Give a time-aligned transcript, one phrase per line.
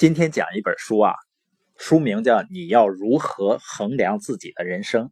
[0.00, 1.12] 今天讲一本书啊，
[1.76, 5.08] 书名叫《你要如何衡量自己的人生》。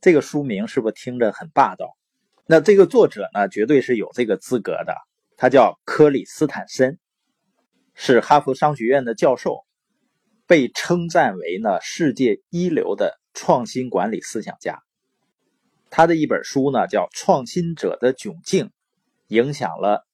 [0.00, 1.96] 这个书名是不是听着很霸道？
[2.46, 4.94] 那这个作者呢，绝对是有这个资格的。
[5.36, 7.00] 他叫科里斯坦森，
[7.94, 9.64] 是哈佛商学院的教授，
[10.46, 14.78] 被称赞为呢世界一流的创新管理思想家。
[15.90, 18.66] 他的一本书呢叫《创新者的窘境》，
[19.26, 20.06] 影响了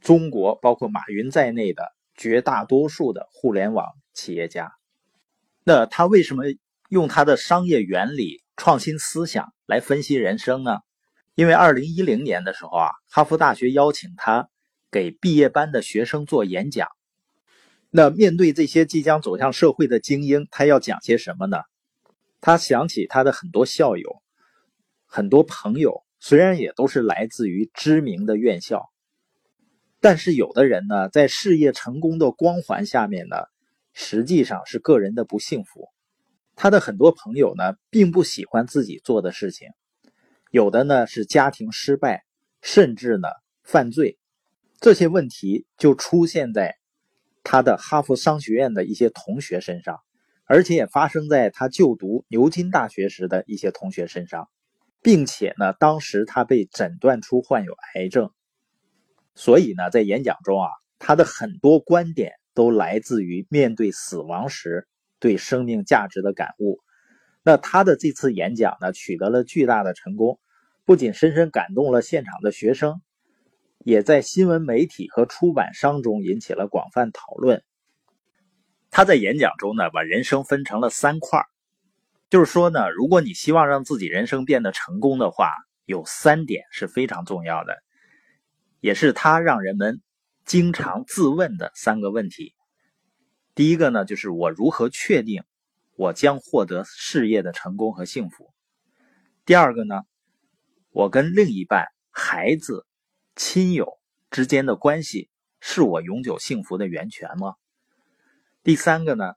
[0.00, 1.84] 中国，包括马云在内的。
[2.18, 4.72] 绝大多数的互联网企业家，
[5.62, 6.42] 那他为什么
[6.88, 10.80] 用他的商业原理、创新思想来分析人生呢？
[11.36, 14.48] 因为二零一零年的时候啊，哈佛大学邀请他
[14.90, 16.88] 给毕业班的学生做演讲。
[17.90, 21.58] 那面对这些即将走向社会的精英，他要讲些什么呢？
[22.40, 24.20] 他想起他的很多校友、
[25.06, 28.90] 很多朋友，虽然也都是来自于知名的院校。
[30.00, 33.36] 但是有的人呢，在事业成功的光环下面呢，
[33.92, 35.88] 实际上是个人的不幸福。
[36.54, 39.68] 他的很多朋友呢，并不喜欢自己做的事情，
[40.50, 42.24] 有的呢是家庭失败，
[42.62, 43.28] 甚至呢
[43.64, 44.18] 犯罪。
[44.80, 46.76] 这些问题就出现在
[47.42, 50.00] 他的哈佛商学院的一些同学身上，
[50.44, 54.48] 而且也发生在他就读牛津大学时的一些同学身上，
[55.02, 58.30] 并且呢，当时他被诊断出患有癌症。
[59.38, 64.88] 所以呢，在演讲中啊，他的很多观点都来自于面对死亡时
[65.20, 66.80] 对生命价值的感悟。
[67.44, 70.40] 那他的这次演讲呢，取得了巨大的成功，
[70.84, 73.00] 不仅深深感动了现场的学生，
[73.78, 77.62] 也在新闻媒体和出版商中引起了广泛讨论。
[78.90, 81.44] 他在演讲中呢，把人生分成了三块
[82.28, 85.52] 就是说呢，如果你希望让自己人生变得成功的话，
[85.84, 87.76] 有三点是非常重要的。
[88.80, 90.00] 也是他让人们
[90.44, 92.54] 经常自问的三个问题。
[93.54, 95.42] 第一个呢，就是我如何确定
[95.96, 98.52] 我将获得事业的成功和幸福？
[99.44, 100.02] 第二个呢，
[100.90, 102.86] 我跟另一半、孩子、
[103.34, 103.98] 亲友
[104.30, 105.28] 之间的关系
[105.60, 107.54] 是我永久幸福的源泉吗？
[108.62, 109.34] 第三个呢，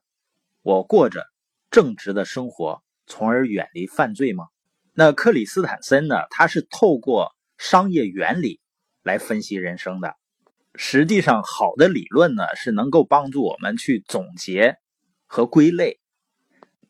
[0.62, 1.26] 我过着
[1.70, 4.46] 正直的生活，从而远离犯罪吗？
[4.94, 6.14] 那克里斯坦森呢？
[6.30, 8.61] 他是透过商业原理。
[9.02, 10.16] 来分析人生的，
[10.74, 14.76] 实际上好的理论呢是能够帮助我们去总结
[15.26, 16.00] 和归类，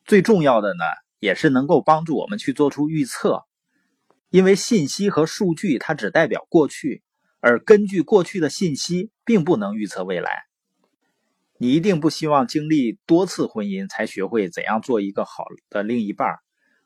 [0.04, 0.84] 最重要的呢
[1.18, 3.44] 也是能够帮助我们去做出预测，
[4.30, 7.02] 因为信息和数据它只代表过去，
[7.40, 10.44] 而根据过去的信息并不能预测未来。
[11.56, 16.36] 你一定不希望经历多次婚姻才学会怎样做一个好的另一半，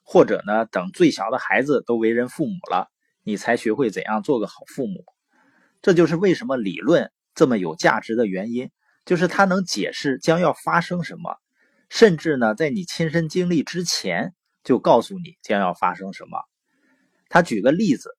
[0.02, 2.90] 或者呢等最小的孩子都为人父母了，
[3.22, 5.04] 你才学会怎样做个好父母。
[5.86, 8.72] 这就是为什么理论这么有价值的原因，
[9.04, 11.36] 就是它能解释将要发生什么，
[11.88, 16.40] 甚至呢，在你亲身经历之前就告诉你将要发生什么。
[17.28, 18.10] 他举个例子，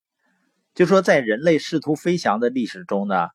[0.75, 3.27] 就说在人类试图飞翔的历史中呢，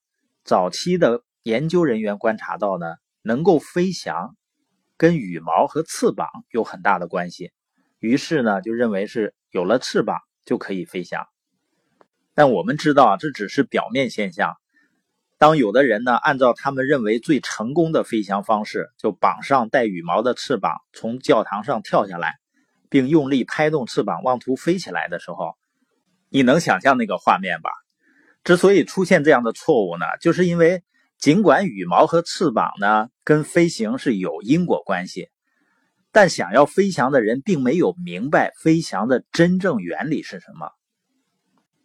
[0.44, 2.87] 早期的研究人员观察到呢，
[3.20, 4.34] 能够飞翔
[4.97, 7.53] 跟羽毛和翅膀有很大的关系，
[7.99, 10.16] 于是呢，就认为是有了翅膀
[10.47, 11.26] 就可以飞翔。
[12.34, 14.54] 但我们知道啊，这只是表面现象。
[15.38, 22.37] 当有的人呢，按照他们认为最成功的飞翔方式，就绑上带羽毛的翅膀，从教堂上跳下来，
[22.88, 25.56] 并用力拍动翅膀，妄图飞起来的时候，
[26.31, 27.70] 你能想象那个画面吧？
[28.44, 30.82] 之所以出现这样的错误呢，就是因为
[31.19, 35.28] 尽管羽毛和翅膀呢跟飞行是有因果关系，
[36.12, 40.70] 但想要飞翔的人并没有明白飞翔的真正原理是什么。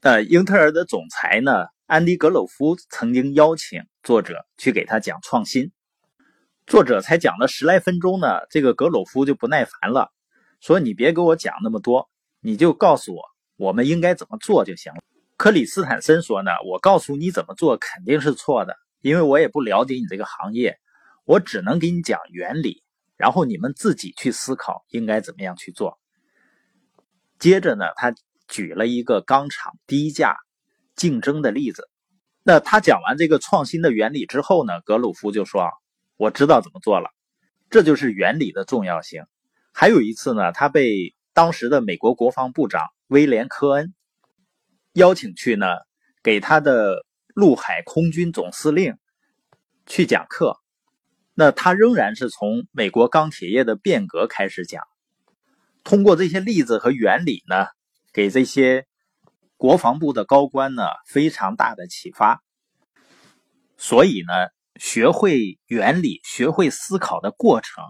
[0.01, 5.71] 呃，英特尔的总裁呢，安迪·格鲁夫曾经邀请作者去给他讲创新。
[6.67, 10.11] 作者才讲了十来分钟呢，这个格鲁夫就不耐烦了，
[10.61, 13.23] 说：“你别给我讲那么多，你就告诉我
[13.55, 14.99] 我们应该怎么做就行了。”
[15.35, 20.77] 克里斯坦森说：“呢，我告诉你怎么做肯定是错的，因为我也不了解你这个行业，
[21.25, 22.83] 我只能给你讲原理，
[23.15, 25.97] 然后你们自己去思考应该怎么样去做。”
[27.39, 28.13] 接着呢，他。
[28.47, 30.37] 举了一个钢厂低价
[30.95, 31.89] 竞争的例子。
[32.43, 35.69] 那他讲完这个创新的原理之后呢，格鲁夫就说
[36.15, 37.09] ：“我知道怎么做了。”
[37.69, 39.25] 这就是原理的重要性。
[39.73, 43.93] 还有一次呢，他被当时的美国国防部长威廉·科恩
[44.93, 45.65] 邀请去呢，
[46.23, 47.05] 给他的
[47.35, 48.97] 陆海空军总司令
[49.85, 50.57] 去讲课。
[51.33, 54.83] 那他仍然是从美国钢铁业的变革开始讲，
[55.83, 57.67] 通过这些例子和原理呢。
[58.17, 58.87] 给这些
[59.57, 62.41] 国防部的高官呢非常大的启发，
[63.77, 64.33] 所以呢，
[64.79, 67.83] 学会原理、学会思考的过程，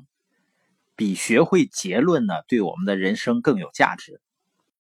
[0.98, 4.20] 比学会结论呢，对我们的人生更有价值。